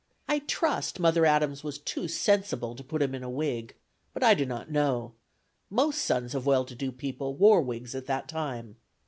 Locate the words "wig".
3.29-3.75